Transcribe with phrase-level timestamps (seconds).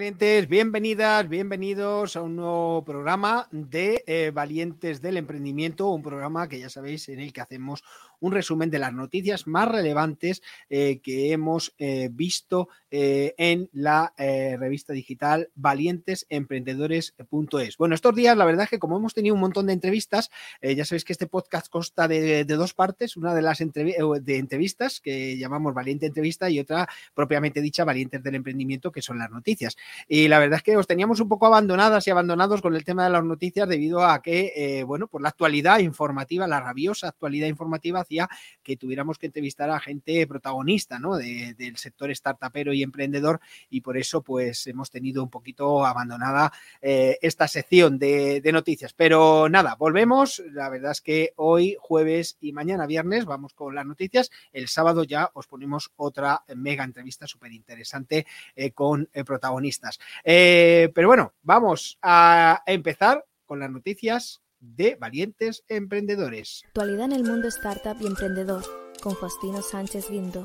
[0.00, 6.70] Bienvenidas, bienvenidos a un nuevo programa de eh, Valientes del Emprendimiento, un programa que ya
[6.70, 7.84] sabéis en el que hacemos
[8.18, 14.92] un resumen de las noticias más relevantes eh, que hemos eh, visto en la revista
[14.92, 17.76] digital valientesemprendedores.es.
[17.76, 20.28] Bueno, estos días la verdad es que como hemos tenido un montón de entrevistas,
[20.60, 25.38] ya sabéis que este podcast consta de, dos partes, una de las de entrevistas que
[25.38, 29.76] llamamos Valiente Entrevista y otra propiamente dicha Valientes del Emprendimiento, que son las noticias.
[30.08, 33.04] Y la verdad es que os teníamos un poco abandonadas y abandonados con el tema
[33.04, 38.04] de las noticias debido a que, bueno, por la actualidad informativa, la rabiosa actualidad informativa
[38.62, 41.16] que tuviéramos que entrevistar a gente protagonista ¿no?
[41.16, 47.18] del sector startupero y emprendedor y por eso pues hemos tenido un poquito abandonada eh,
[47.22, 48.92] esta sección de, noticias.
[48.94, 50.42] Pero nada, volvemos.
[50.50, 54.30] La verdad es que hoy jueves y mañana viernes vamos con las noticias.
[54.52, 59.08] El sábado ya os ponemos otra mega entrevista súper interesante eh, con
[60.24, 66.62] eh, pero bueno, vamos a empezar con las noticias de Valientes Emprendedores.
[66.68, 68.62] Actualidad en el mundo startup y emprendedor
[69.02, 70.44] con Faustino Sánchez Guindo.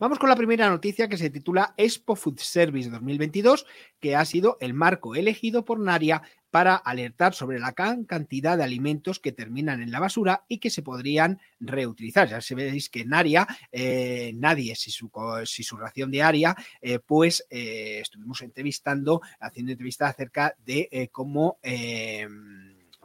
[0.00, 3.66] Vamos con la primera noticia que se titula Expo Food Service 2022,
[3.98, 8.64] que ha sido el marco elegido por Naria para alertar sobre la gran cantidad de
[8.64, 12.28] alimentos que terminan en la basura y que se podrían reutilizar.
[12.28, 15.10] Ya sabéis que Naria, eh, nadie, si su,
[15.44, 21.58] si su ración diaria, eh, pues eh, estuvimos entrevistando, haciendo entrevistas acerca de cómo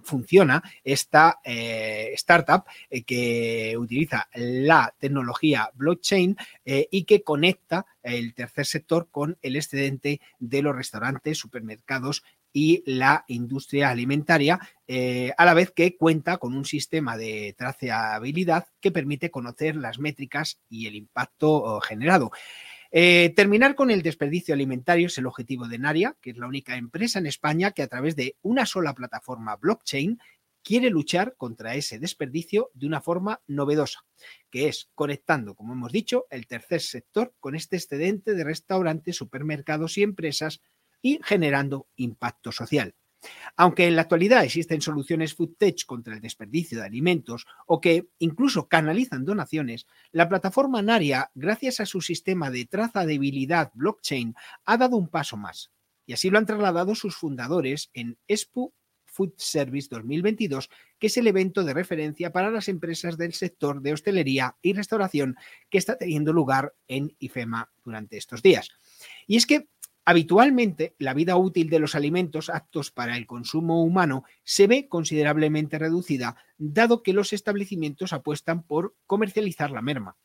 [0.03, 8.33] funciona esta eh, startup eh, que utiliza la tecnología blockchain eh, y que conecta el
[8.33, 12.23] tercer sector con el excedente de los restaurantes, supermercados
[12.53, 14.59] y la industria alimentaria,
[15.37, 20.59] a la vez que cuenta con un sistema de trazabilidad que permite conocer las métricas
[20.69, 22.31] y el impacto generado.
[22.95, 26.77] Eh, terminar con el desperdicio alimentario es el objetivo de Naria, que es la única
[26.77, 30.19] empresa en España que a través de una sola plataforma blockchain
[30.61, 34.05] quiere luchar contra ese desperdicio de una forma novedosa,
[34.51, 39.97] que es conectando, como hemos dicho, el tercer sector con este excedente de restaurantes, supermercados
[39.97, 40.61] y empresas
[41.03, 42.95] y generando impacto social.
[43.55, 48.67] Aunque en la actualidad existen soluciones FoodTech contra el desperdicio de alimentos o que incluso
[48.67, 55.07] canalizan donaciones, la plataforma Naria, gracias a su sistema de trazabilidad blockchain, ha dado un
[55.07, 55.71] paso más.
[56.05, 58.73] Y así lo han trasladado sus fundadores en Expo
[59.05, 63.93] Food Service 2022, que es el evento de referencia para las empresas del sector de
[63.93, 65.37] hostelería y restauración
[65.69, 68.71] que está teniendo lugar en IFEMA durante estos días.
[69.27, 69.69] Y es que
[70.05, 75.79] Habitualmente, la vida útil de los alimentos aptos para el consumo humano se ve considerablemente
[75.79, 80.17] reducida, dado que los establecimientos apuestan por comercializar la merma.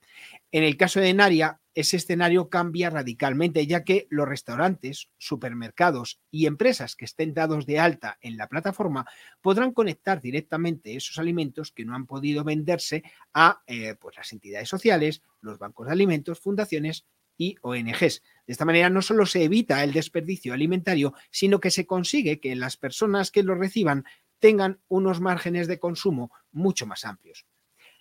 [0.50, 6.46] En el caso de Naria, ese escenario cambia radicalmente, ya que los restaurantes, supermercados y
[6.46, 9.06] empresas que estén dados de alta en la plataforma
[9.40, 14.68] podrán conectar directamente esos alimentos que no han podido venderse a eh, pues las entidades
[14.68, 17.06] sociales, los bancos de alimentos, fundaciones
[17.38, 18.22] y ONGs.
[18.46, 22.54] De esta manera no solo se evita el desperdicio alimentario, sino que se consigue que
[22.56, 24.04] las personas que lo reciban
[24.38, 27.46] tengan unos márgenes de consumo mucho más amplios.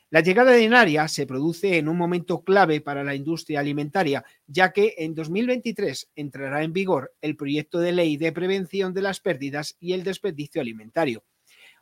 [0.09, 4.71] La llegada de Naria se produce en un momento clave para la industria alimentaria, ya
[4.71, 9.75] que en 2023 entrará en vigor el proyecto de ley de prevención de las pérdidas
[9.81, 11.25] y el desperdicio alimentario.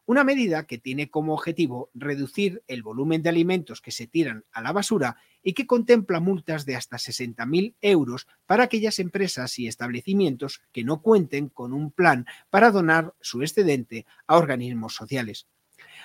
[0.07, 4.61] Una medida que tiene como objetivo reducir el volumen de alimentos que se tiran a
[4.63, 10.61] la basura y que contempla multas de hasta 60.000 euros para aquellas empresas y establecimientos
[10.71, 15.47] que no cuenten con un plan para donar su excedente a organismos sociales.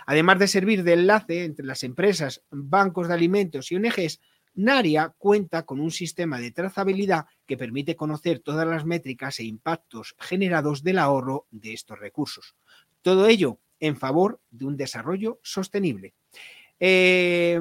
[0.05, 4.21] Además de servir de enlace entre las empresas, bancos de alimentos y ONGs,
[4.55, 10.17] Naria cuenta con un sistema de trazabilidad que permite conocer todas las métricas e impactos
[10.19, 12.57] generados del ahorro de estos recursos.
[13.01, 16.13] Todo ello en favor de un desarrollo sostenible.
[16.79, 17.59] Eh,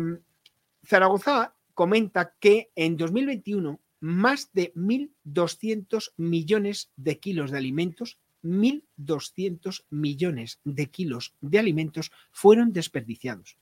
[0.86, 10.60] Zaragoza comenta que en 2021 más de 1.200 millones de kilos de alimentos, 1.200 millones
[10.66, 13.56] de kilos de alimentos fueron desperdiciados.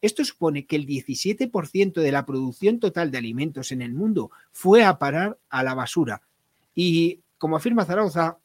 [0.00, 4.84] Esto supone que el 17% de la producción total de alimentos en el mundo fue
[4.84, 6.22] a parar a la basura.
[6.76, 8.38] Y, como afirma Zaragoza,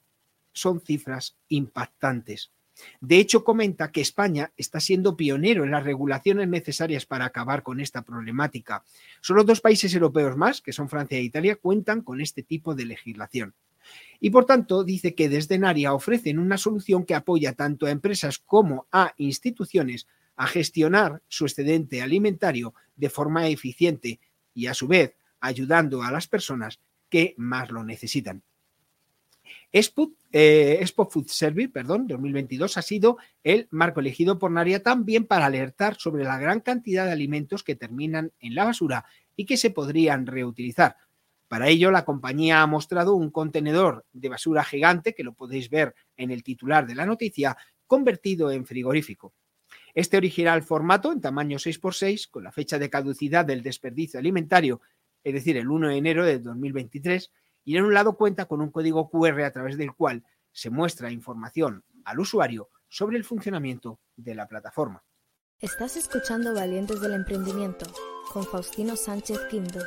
[0.54, 2.50] son cifras impactantes.
[3.02, 7.80] De hecho, comenta que España está siendo pionero en las regulaciones necesarias para acabar con
[7.80, 8.84] esta problemática.
[9.22, 12.86] Solo dos países europeos más, que son Francia e Italia, cuentan con este tipo de
[12.86, 13.54] legislación.
[14.20, 18.38] Y por tanto, dice que desde Naria ofrecen una solución que apoya tanto a empresas
[18.40, 24.20] como a instituciones a gestionar su excedente alimentario de forma eficiente
[24.54, 26.80] y a su vez ayudando a las personas
[27.10, 28.44] que más lo necesitan.
[29.72, 35.46] Expo, eh, Food Service perdón, 2022 ha sido el marco elegido por Naria también para
[35.46, 39.06] alertar sobre la gran cantidad de alimentos que terminan en la basura
[39.36, 40.98] y que se podrían reutilizar.
[41.48, 45.96] Para ello, la compañía ha mostrado un contenedor de basura gigante, que lo podéis ver
[46.16, 47.58] en el titular de la noticia,
[47.88, 49.34] convertido en frigorífico.
[49.96, 54.82] Este original formato, en tamaño 6x6, con la fecha de caducidad del desperdicio alimentario,
[55.24, 57.32] es decir, el 1 de enero de 2023,
[57.64, 61.12] y en un lado cuenta con un código QR a través del cual se muestra
[61.12, 65.04] información al usuario sobre el funcionamiento de la plataforma.
[65.60, 67.86] Estás escuchando Valientes del Emprendimiento
[68.32, 69.80] con Faustino Sánchez Quinto.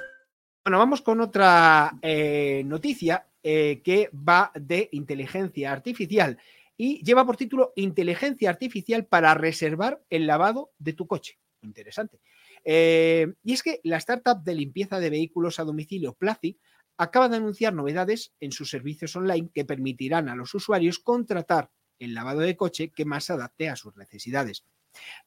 [0.64, 6.38] Bueno, vamos con otra eh, noticia eh, que va de inteligencia artificial
[6.76, 11.38] y lleva por título Inteligencia Artificial para reservar el lavado de tu coche.
[11.62, 12.20] Interesante.
[12.64, 16.58] Eh, y es que la startup de limpieza de vehículos a domicilio Placi
[17.02, 22.14] acaba de anunciar novedades en sus servicios online que permitirán a los usuarios contratar el
[22.14, 24.64] lavado de coche que más adapte a sus necesidades.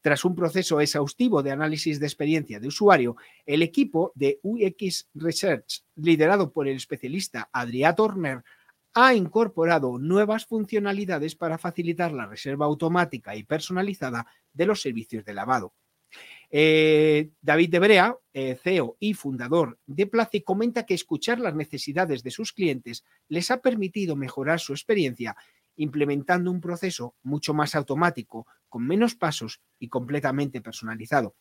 [0.02, 5.84] Tras un proceso exhaustivo de análisis de experiencia de usuario, el equipo de UX Research,
[5.96, 8.44] liderado por el especialista Adrià Turner,
[8.94, 15.34] ha incorporado nuevas funcionalidades para facilitar la reserva automática y personalizada de los servicios de
[15.34, 15.74] lavado.
[16.58, 22.32] Eh, David Debrea, eh, CEO y fundador de Placi, comenta que escuchar las necesidades de
[22.32, 25.36] sus clientes les ha permitido mejorar su experiencia
[25.76, 31.36] implementando un proceso mucho más automático, con menos pasos y completamente personalizado.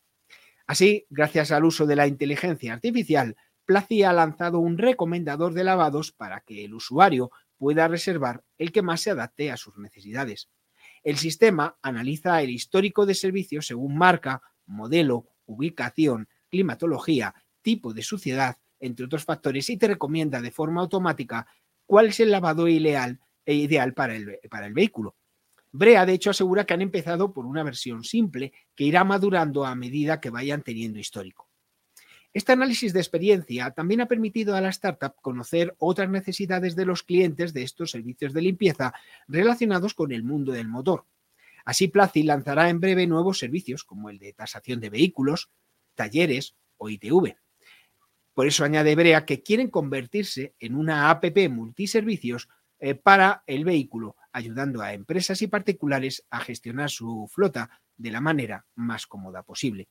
[0.67, 6.11] Así, gracias al uso de la inteligencia artificial, Placi ha lanzado un recomendador de lavados
[6.11, 10.49] para que el usuario pueda reservar el que más se adapte a sus necesidades.
[11.05, 18.57] El sistema analiza el histórico de servicios según marca, modelo, ubicación, climatología, tipo de suciedad,
[18.79, 21.47] entre otros factores, y te recomienda de forma automática
[21.85, 25.15] cuál es el lavado ideal e ideal para el, para el vehículo.
[25.71, 29.75] Brea, de hecho, asegura que han empezado por una versión simple que irá madurando a
[29.75, 31.49] medida que vayan teniendo histórico.
[32.35, 37.03] Este análisis de experiencia también ha permitido a la startup conocer otras necesidades de los
[37.03, 38.93] clientes de estos servicios de limpieza
[39.27, 41.05] relacionados con el mundo del motor.
[41.65, 45.49] Así, Placi lanzará en breve nuevos servicios como el de tasación de vehículos,
[45.95, 47.35] talleres o ITV.
[48.35, 54.15] Por eso añade Brea que quieren convertirse en una APP multiservicios eh, para el vehículo,
[54.31, 59.87] ayudando a empresas y particulares a gestionar su flota de la manera más cómoda posible.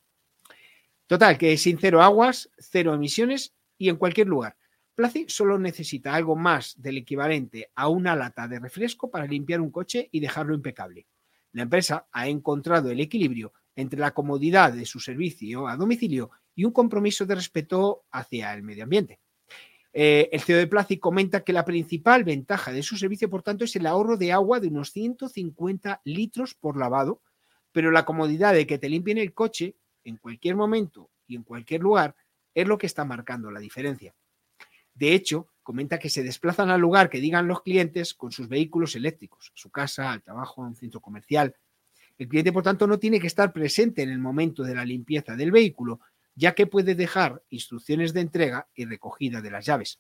[1.06, 4.56] Total, que sin cero aguas, cero emisiones y en cualquier lugar.
[4.94, 9.70] Placi solo necesita algo más del equivalente a una lata de refresco para limpiar un
[9.70, 11.06] coche y dejarlo impecable.
[11.55, 16.65] La empresa ha encontrado el equilibrio entre la comodidad de su servicio a domicilio y
[16.65, 19.20] un compromiso de respeto hacia el medio ambiente.
[19.93, 23.65] Eh, el CEO de Placi comenta que la principal ventaja de su servicio, por tanto,
[23.65, 27.23] es el ahorro de agua de unos 150 litros por lavado,
[27.70, 31.82] pero la comodidad de que te limpien el coche en cualquier momento y en cualquier
[31.82, 32.17] lugar
[32.53, 34.13] es lo que está marcando la diferencia.
[34.93, 38.94] De hecho, comenta que se desplazan al lugar que digan los clientes con sus vehículos
[38.94, 41.56] eléctricos, a su casa, al trabajo, a un centro comercial.
[42.17, 45.35] El cliente, por tanto, no tiene que estar presente en el momento de la limpieza
[45.35, 46.01] del vehículo,
[46.37, 49.99] ya que puede dejar instrucciones de entrega y recogida de las llaves.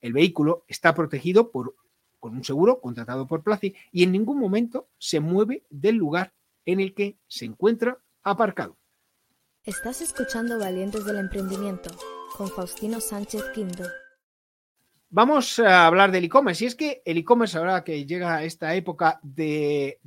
[0.00, 1.74] El vehículo está protegido por,
[2.20, 6.34] con un seguro contratado por Placi y en ningún momento se mueve del lugar
[6.66, 8.76] en el que se encuentra aparcado.
[9.64, 11.90] Estás escuchando Valientes del Emprendimiento
[12.36, 13.84] con Faustino Sánchez Quinto.
[15.12, 16.62] Vamos a hablar del e-commerce.
[16.62, 19.98] Y es que el e-commerce, ahora que llega esta época de,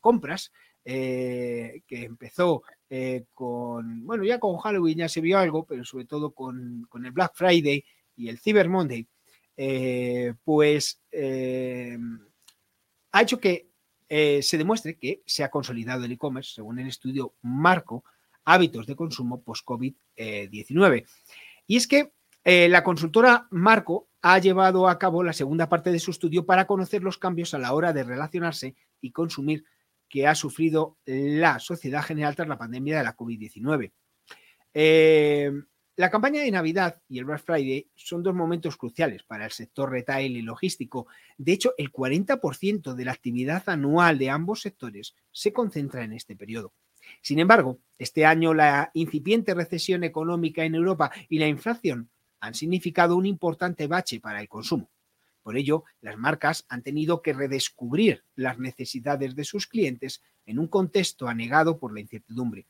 [0.00, 0.52] compras,
[0.84, 6.06] eh, que empezó eh, con, bueno, ya con Halloween ya se vio algo, pero sobre
[6.06, 7.84] todo con, el Black Friday
[8.16, 9.06] y el Cyber Monday,
[9.56, 11.00] eh, pues
[13.12, 13.68] ha hecho que
[14.08, 18.02] se demuestre que se ha consolidado el e-commerce, según el estudio Marco,
[18.44, 21.06] hábitos de consumo post-COVID-19.
[21.68, 22.10] Y es que
[22.44, 27.02] la consultora Marco ha llevado a cabo la segunda parte de su estudio para conocer
[27.02, 29.64] los cambios a la hora de relacionarse y consumir
[30.08, 33.92] que ha sufrido la sociedad general tras la pandemia de la COVID-19.
[34.74, 35.50] Eh,
[35.96, 39.90] la campaña de Navidad y el Black Friday son dos momentos cruciales para el sector
[39.90, 41.06] retail y logístico.
[41.36, 46.36] De hecho, el 40% de la actividad anual de ambos sectores se concentra en este
[46.36, 46.74] periodo.
[47.20, 52.10] Sin embargo, este año la incipiente recesión económica en Europa y la inflación
[52.42, 54.90] han significado un importante bache para el consumo.
[55.42, 60.66] Por ello, las marcas han tenido que redescubrir las necesidades de sus clientes en un
[60.66, 62.66] contexto anegado por la incertidumbre.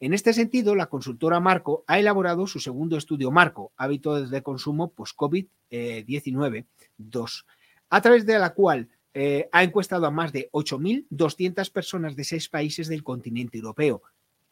[0.00, 4.92] En este sentido, la consultora Marco ha elaborado su segundo estudio Marco, Hábitos de Consumo
[4.92, 7.44] Post-COVID-19-2,
[7.90, 12.48] a través de la cual eh, ha encuestado a más de 8.200 personas de seis
[12.48, 14.02] países del continente europeo,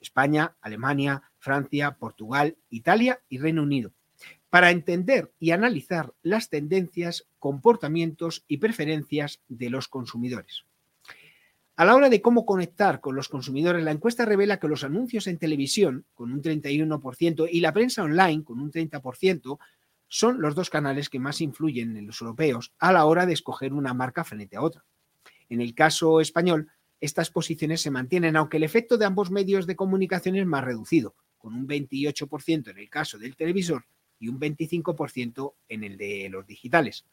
[0.00, 3.92] España, Alemania, Francia, Portugal, Italia y Reino Unido,
[4.54, 10.64] para entender y analizar las tendencias, comportamientos y preferencias de los consumidores.
[11.74, 15.26] A la hora de cómo conectar con los consumidores, la encuesta revela que los anuncios
[15.26, 19.58] en televisión, con un 31%, y la prensa online, con un 30%,
[20.06, 23.72] son los dos canales que más influyen en los europeos a la hora de escoger
[23.72, 24.84] una marca frente a otra.
[25.48, 26.70] En el caso español,
[27.00, 31.16] estas posiciones se mantienen, aunque el efecto de ambos medios de comunicación es más reducido,
[31.38, 33.84] con un 28% en el caso del televisor
[34.18, 37.04] y un 25% en el de los digitales.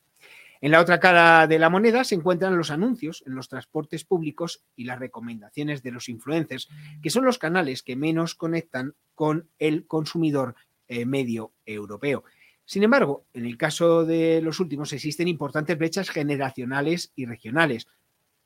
[0.63, 4.63] En la otra cara de la moneda se encuentran los anuncios en los transportes públicos
[4.75, 6.69] y las recomendaciones de los influencers,
[7.01, 10.55] que son los canales que menos conectan con el consumidor
[10.87, 12.23] eh, medio europeo.
[12.63, 17.87] Sin embargo, en el caso de los últimos existen importantes brechas generacionales y regionales.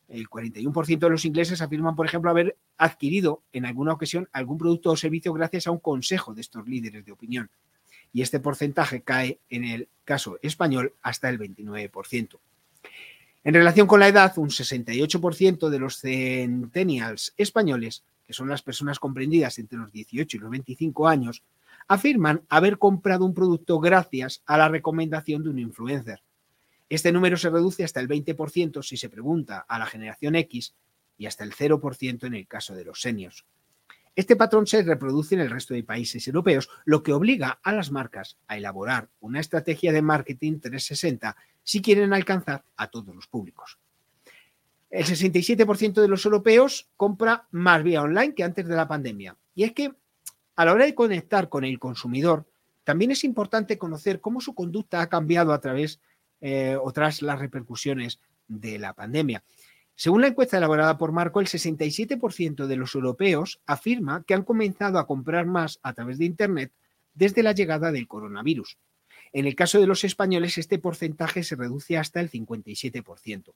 [0.07, 4.91] El 41% de los ingleses afirman, por ejemplo, haber adquirido en alguna ocasión algún producto
[4.91, 7.51] o servicio gracias a un consejo de estos líderes de opinión
[8.15, 12.39] y este porcentaje cae en el caso español hasta el 29%.
[13.43, 18.99] En relación con la edad, un 68% de los centennials españoles, que son las personas
[18.99, 21.43] comprendidas entre los 18 y los 25 años,
[21.89, 26.23] afirman haber comprado un producto gracias a la recomendación de un influencer.
[26.87, 30.73] Este número se reduce hasta el 20% si se pregunta a la generación X
[31.17, 33.43] y hasta el 0% en el caso de los seniors.
[34.15, 37.91] Este patrón se reproduce en el resto de países europeos, lo que obliga a las
[37.91, 43.77] marcas a elaborar una estrategia de marketing 360 si quieren alcanzar a todos los públicos.
[44.89, 49.35] El 67% de los europeos compra más vía online que antes de la pandemia.
[49.53, 49.91] Y es que
[50.55, 52.45] a la hora de conectar con el consumidor,
[52.85, 55.99] también es importante conocer cómo su conducta ha cambiado a través
[56.39, 59.43] eh, o tras las repercusiones de la pandemia.
[59.95, 64.99] Según la encuesta elaborada por Marco, el 67% de los europeos afirma que han comenzado
[64.99, 66.73] a comprar más a través de Internet
[67.13, 68.77] desde la llegada del coronavirus.
[69.31, 73.53] En el caso de los españoles, este porcentaje se reduce hasta el 57%.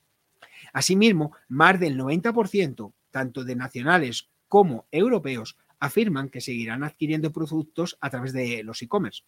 [0.72, 8.10] Asimismo, más del 90%, tanto de nacionales como europeos, afirman que seguirán adquiriendo productos a
[8.10, 9.24] través de los e-commerce.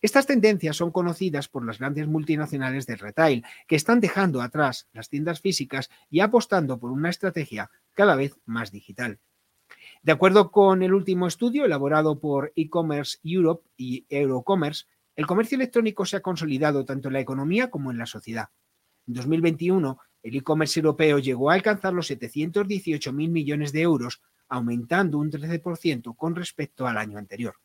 [0.00, 5.08] Estas tendencias son conocidas por las grandes multinacionales del retail, que están dejando atrás las
[5.08, 9.18] tiendas físicas y apostando por una estrategia cada vez más digital.
[10.02, 14.84] De acuerdo con el último estudio elaborado por e-commerce Europe y Eurocommerce,
[15.16, 18.48] el comercio electrónico se ha consolidado tanto en la economía como en la sociedad.
[19.06, 25.30] En 2021, el e-commerce europeo llegó a alcanzar los 718.000 millones de euros, aumentando un
[25.30, 27.56] 13% con respecto al año anterior.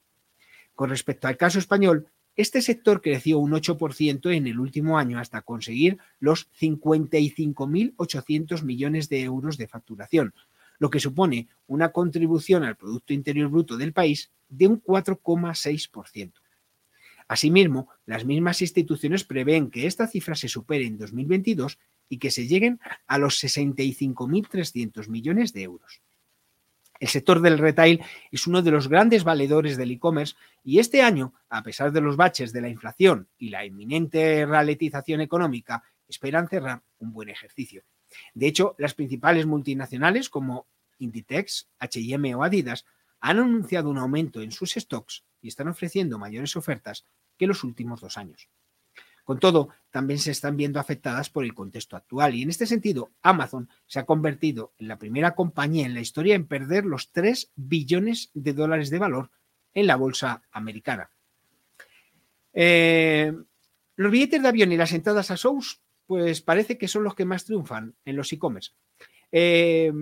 [0.79, 2.07] Con respecto al caso español,
[2.37, 9.23] este sector creció un 8% en el último año hasta conseguir los 55.800 millones de
[9.23, 10.33] euros de facturación,
[10.77, 16.31] lo que supone una contribución al Producto Interior Bruto del país de un 4,6%.
[17.27, 22.47] Asimismo, las mismas instituciones prevén que esta cifra se supere en 2022 y que se
[22.47, 25.99] lleguen a los 65.300 millones de euros.
[26.99, 31.33] El sector del retail es uno de los grandes valedores del e-commerce y este año,
[31.49, 36.81] a pesar de los baches de la inflación y la inminente ralentización económica, esperan cerrar
[36.97, 37.83] un buen ejercicio.
[38.33, 42.85] De hecho, las principales multinacionales como Inditex, H&M o Adidas
[43.21, 47.05] han anunciado un aumento en sus stocks y están ofreciendo mayores ofertas
[47.37, 48.49] que los últimos dos años.
[49.29, 53.11] Con todo, también se están viendo afectadas por el contexto actual y en este sentido
[53.21, 57.51] Amazon se ha convertido en la primera compañía en la historia en perder los 3
[57.55, 59.29] billones de dólares de valor
[59.75, 61.11] en la bolsa americana.
[62.53, 63.31] Eh,
[63.97, 67.25] los billetes de avión y las entradas a shows, pues parece que son los que
[67.25, 68.71] más triunfan en los e-commerce.
[69.31, 69.93] Eh,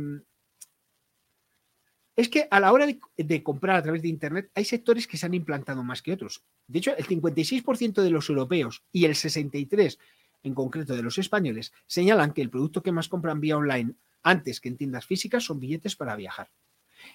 [2.18, 5.28] es que a la hora de, comprar a través de Internet hay sectores que se
[5.28, 6.44] han implantado más que otros.
[6.68, 9.98] De hecho, el 56% de los europeos y el 63%
[10.44, 13.94] en concreto de los españoles señalan que el producto que más compran vía online
[14.24, 16.50] antes que en tiendas físicas son billetes para viajar.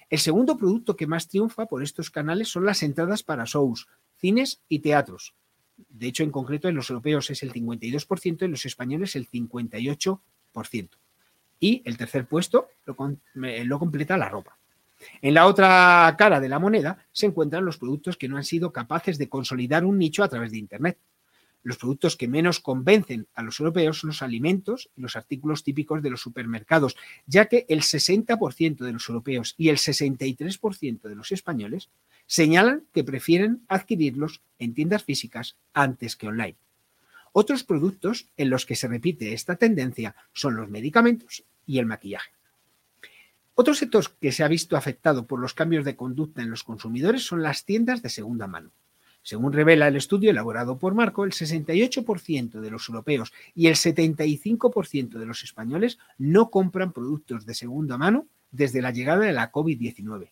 [0.09, 4.63] El segundo producto que más triunfa por estos canales son las entradas para shows, cines
[4.69, 5.35] y teatros.
[5.89, 9.29] De hecho, en concreto, en los europeos es el 52% y en los españoles el
[9.29, 10.21] 58%.
[11.59, 12.97] Y el tercer puesto lo,
[13.35, 14.59] lo completa la ropa.
[15.21, 18.73] En la otra cara de la moneda se encuentran los productos que no han sido
[18.73, 20.99] capaces de consolidar un nicho a través de Internet.
[21.65, 26.03] Los productos que menos convencen a los europeos son los alimentos y los artículos típicos
[26.03, 31.31] de los supermercados, ya que el 60% de los europeos y el 63% de los
[31.31, 31.91] españoles
[32.27, 36.57] señalan que prefieren adquirirlos en tiendas físicas antes que online.
[37.33, 42.33] Otros productos en los que se repite esta tendencia son los medicamentos y el maquillaje.
[43.55, 47.27] Otro sector que se ha visto afectado por los cambios de conducta en los consumidores
[47.27, 48.73] son las tiendas de segunda mano.
[49.23, 55.19] Según revela el estudio elaborado por Marco, el 68% de los europeos y el 75%
[55.19, 60.31] de los españoles no compran productos de segunda mano desde la llegada de la COVID-19.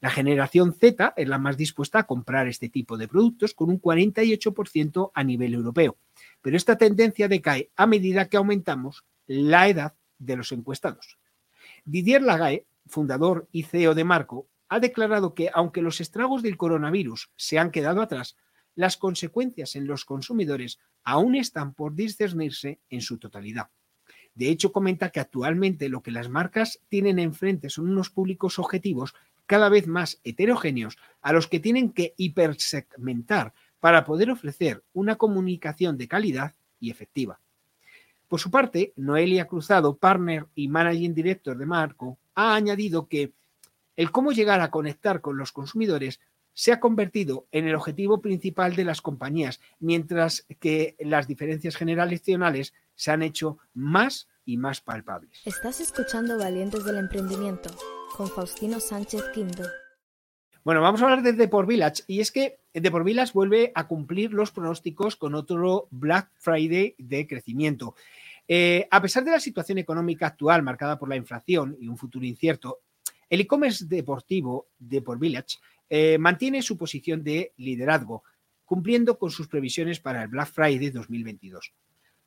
[0.00, 3.80] La generación Z es la más dispuesta a comprar este tipo de productos con un
[3.80, 5.96] 48% a nivel europeo,
[6.42, 11.18] pero esta tendencia decae a medida que aumentamos la edad de los encuestados.
[11.84, 17.30] Didier Lagae, fundador y CEO de Marco, ha declarado que aunque los estragos del coronavirus
[17.36, 18.36] se han quedado atrás,
[18.74, 23.70] las consecuencias en los consumidores aún están por discernirse en su totalidad.
[24.34, 29.14] De hecho, comenta que actualmente lo que las marcas tienen enfrente son unos públicos objetivos
[29.46, 35.98] cada vez más heterogéneos a los que tienen que hipersegmentar para poder ofrecer una comunicación
[35.98, 37.40] de calidad y efectiva.
[38.32, 43.34] Por su parte, Noelia Cruzado, partner y managing director de Marco, ha añadido que
[43.94, 46.18] el cómo llegar a conectar con los consumidores
[46.54, 52.72] se ha convertido en el objetivo principal de las compañías, mientras que las diferencias generacionales
[52.94, 55.42] se han hecho más y más palpables.
[55.44, 57.68] Estás escuchando Valientes del Emprendimiento
[58.16, 59.64] con Faustino Sánchez Quinto.
[60.64, 64.32] Bueno, vamos a hablar de Deport Village y es que Deport Village vuelve a cumplir
[64.32, 67.96] los pronósticos con otro Black Friday de crecimiento.
[68.46, 72.24] Eh, a pesar de la situación económica actual marcada por la inflación y un futuro
[72.24, 72.78] incierto,
[73.28, 75.58] el e-commerce deportivo de Por Village
[75.90, 78.22] eh, mantiene su posición de liderazgo,
[78.64, 81.72] cumpliendo con sus previsiones para el Black Friday 2022.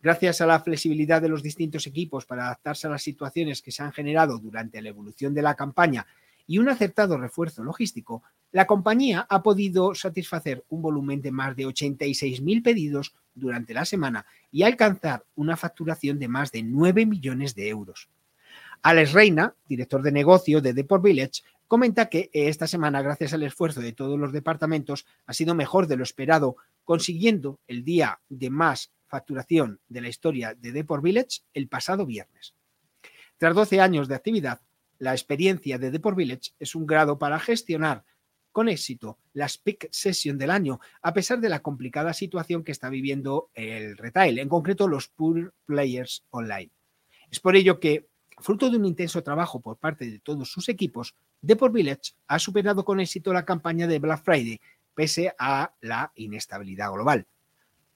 [0.01, 3.81] Gracias a la flexibilidad de los distintos equipos para adaptarse a las situaciones que se
[3.81, 6.05] han generado durante la evolución de la campaña
[6.47, 8.23] y un acertado refuerzo logístico,
[8.55, 14.25] la compañía ha podido satisfacer un volumen de más de 86.000 pedidos durante la semana
[14.49, 18.07] y alcanzar una facturación de más de 9 millones de euros.
[18.81, 23.81] Alex Reina, director de negocio de Deport Village, comenta que esta semana, gracias al esfuerzo
[23.81, 28.89] de todos los departamentos, ha sido mejor de lo esperado, consiguiendo el día de más
[29.07, 32.53] facturación de la historia de Deport Village el pasado viernes.
[33.37, 34.61] Tras 12 años de actividad,
[34.97, 38.05] la experiencia de Deport Village es un grado para gestionar
[38.55, 42.87] con éxito las peak session del año, a pesar de la complicada situación que está
[42.87, 46.71] viviendo el retail, en concreto los pool players online.
[47.29, 51.15] Es por ello que Fruto de un intenso trabajo por parte de todos sus equipos,
[51.41, 54.61] Deport Village ha superado con éxito la campaña de Black Friday,
[54.93, 57.27] pese a la inestabilidad global.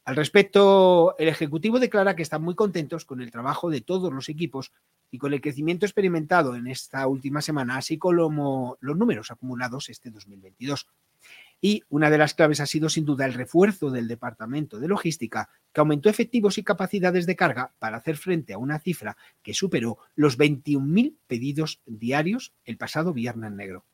[0.04, 4.28] Al respecto, el Ejecutivo declara que están muy contentos con el trabajo de todos los
[4.28, 4.74] equipos
[5.12, 10.12] y con el crecimiento experimentado en esta última semana, así como los números acumulados este
[10.12, 10.88] 2022.
[11.62, 15.50] Y una de las claves ha sido sin duda el refuerzo del Departamento de Logística,
[15.74, 19.98] que aumentó efectivos y capacidades de carga para hacer frente a una cifra que superó
[20.16, 23.86] los 21.000 pedidos diarios el pasado viernes negro.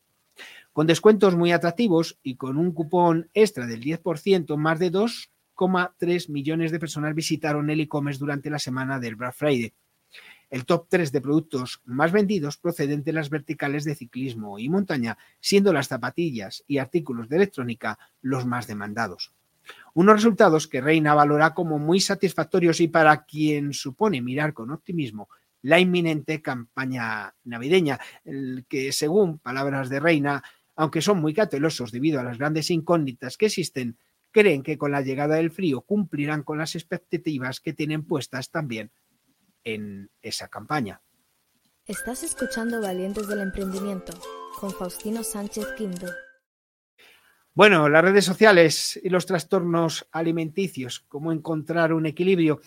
[0.72, 6.70] Con descuentos muy atractivos y con un cupón extra del 10%, más de 2,3 millones
[6.70, 9.72] de personas visitaron el e-commerce durante la semana del Black Friday
[10.50, 15.18] el top 3 de productos más vendidos proceden de las verticales de ciclismo y montaña,
[15.40, 19.32] siendo las zapatillas y artículos de electrónica los más demandados.
[19.94, 25.28] Unos resultados que Reina valora como muy satisfactorios y para quien supone mirar con optimismo
[25.62, 27.98] la inminente campaña navideña,
[28.68, 30.44] que según palabras de Reina,
[30.76, 33.98] aunque son muy cautelosos debido a las grandes incógnitas que existen,
[34.30, 38.92] creen que con la llegada del frío cumplirán con las expectativas que tienen puestas también
[39.66, 41.02] en esa campaña.
[41.84, 44.12] Estás escuchando Valientes del Emprendimiento
[44.58, 46.06] con Faustino Sánchez Quinto.
[47.52, 52.60] Bueno, las redes sociales y los trastornos alimenticios, cómo encontrar un equilibrio.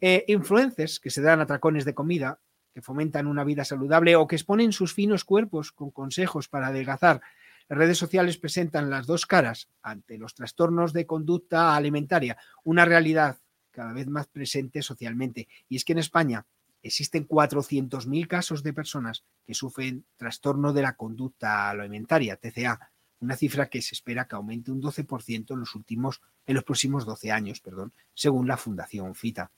[0.00, 2.38] Eh, influencers que se dan atracones de comida,
[2.74, 7.22] que fomentan una vida saludable o que exponen sus finos cuerpos con consejos para adelgazar.
[7.68, 13.38] Las redes sociales presentan las dos caras ante los trastornos de conducta alimentaria, una realidad
[13.72, 15.48] cada vez más presente socialmente.
[15.68, 16.46] Y es que en España
[16.82, 23.68] existen 400.000 casos de personas que sufren trastorno de la conducta alimentaria, TCA, una cifra
[23.68, 27.60] que se espera que aumente un 12% en los, últimos, en los próximos 12 años,
[27.60, 29.50] perdón, según la Fundación FITA.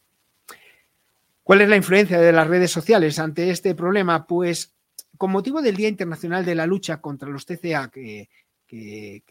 [1.42, 4.26] ¿Cuál es la influencia de las redes sociales ante este problema?
[4.26, 4.74] Pues
[5.16, 8.28] con motivo del Día Internacional de la Lucha contra los TCA que,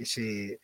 [0.03, 0.59] se,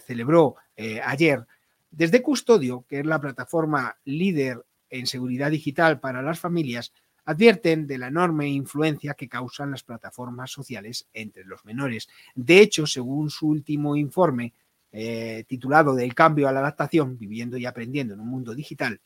[0.00, 1.46] celebró eh, ayer,
[1.92, 6.92] desde Custodio, que es la plataforma líder en seguridad digital para las familias,
[7.26, 12.08] advierten de la enorme influencia que causan las plataformas sociales entre los menores.
[12.34, 14.54] De hecho, según su último informe,
[14.90, 19.00] eh, titulado Del cambio a la adaptación, viviendo y aprendiendo en un mundo digital,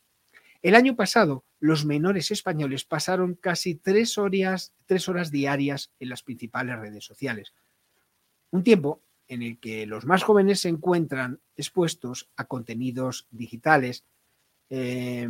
[0.61, 6.23] el año pasado los menores españoles pasaron casi tres horas, tres horas diarias en las
[6.23, 7.53] principales redes sociales.
[8.49, 14.05] Un tiempo en el que los más jóvenes se encuentran expuestos a contenidos digitales,
[14.69, 15.27] eh,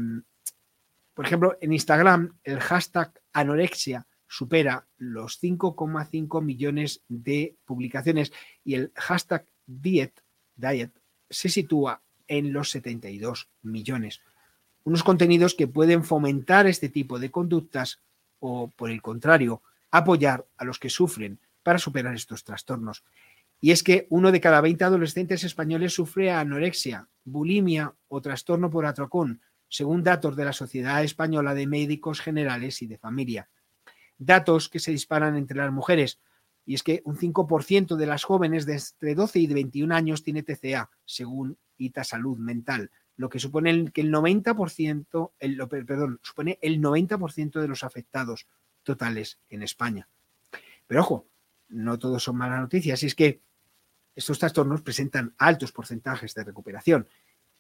[1.13, 8.31] por ejemplo, en Instagram el hashtag anorexia supera los 5,5 millones de publicaciones
[8.63, 10.23] y el hashtag diet,
[10.55, 10.91] diet
[11.29, 14.21] se sitúa en los 72 millones.
[14.83, 18.01] Unos contenidos que pueden fomentar este tipo de conductas
[18.39, 23.03] o, por el contrario, apoyar a los que sufren para superar estos trastornos.
[23.59, 28.85] Y es que uno de cada 20 adolescentes españoles sufre anorexia, bulimia o trastorno por
[28.85, 33.49] atracón, según datos de la Sociedad Española de Médicos Generales y de Familia.
[34.17, 36.19] Datos que se disparan entre las mujeres.
[36.65, 40.43] Y es que un 5% de las jóvenes de entre 12 y 21 años tiene
[40.43, 46.81] TCA, según ITA Salud Mental, lo que supone que el 90%, el, perdón, supone el
[46.81, 48.47] 90% de los afectados
[48.83, 50.07] totales en España.
[50.85, 51.27] Pero ojo,
[51.69, 53.41] no todos son malas noticias, y es que
[54.17, 57.07] estos trastornos presentan altos porcentajes de recuperación,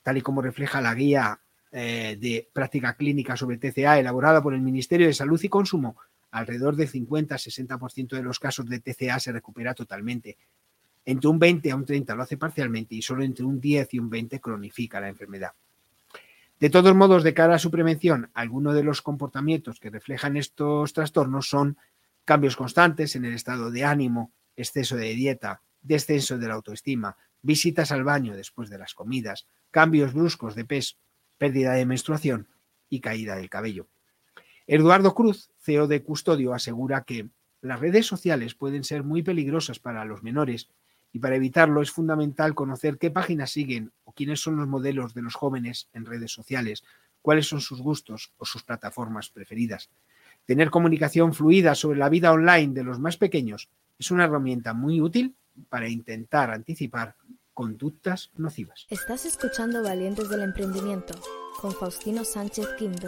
[0.01, 1.39] tal y como refleja la guía
[1.71, 5.97] eh, de práctica clínica sobre TCA elaborada por el Ministerio de Salud y Consumo,
[6.31, 10.35] alrededor del 50-60% de los casos de TCA se recupera totalmente.
[11.05, 13.99] Entre un 20 a un 30 lo hace parcialmente y solo entre un 10 y
[13.99, 15.51] un 20 cronifica la enfermedad.
[16.59, 20.91] De todos modos, de cara a su prevención, algunos de los comportamientos que reflejan estos
[20.91, 21.77] trastornos son
[22.25, 27.91] cambios constantes en el estado de ánimo, exceso de dieta, descenso de la autoestima, visitas
[27.91, 30.97] al baño después de las comidas, cambios bruscos de peso,
[31.37, 32.47] pérdida de menstruación
[32.89, 33.87] y caída del cabello.
[34.65, 37.29] Eduardo Cruz, CEO de Custodio, asegura que
[37.61, 40.69] las redes sociales pueden ser muy peligrosas para los menores
[41.13, 45.21] y para evitarlo es fundamental conocer qué páginas siguen o quiénes son los modelos de
[45.21, 46.83] los jóvenes en redes sociales,
[47.21, 49.89] cuáles son sus gustos o sus plataformas preferidas.
[50.45, 55.01] Tener comunicación fluida sobre la vida online de los más pequeños es una herramienta muy
[55.01, 55.35] útil
[55.69, 57.15] para intentar anticipar
[57.53, 58.85] conductas nocivas.
[58.89, 61.13] Estás escuchando Valientes del Emprendimiento
[61.59, 63.07] con Faustino Sánchez Quinto.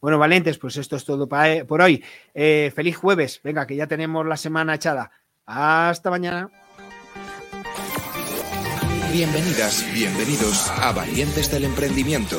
[0.00, 2.02] Bueno, valientes, pues esto es todo eh, por hoy.
[2.32, 3.40] Eh, feliz jueves.
[3.42, 5.10] Venga, que ya tenemos la semana echada.
[5.44, 6.48] Hasta mañana.
[9.12, 12.38] Bienvenidas, bienvenidos a Valientes del Emprendimiento.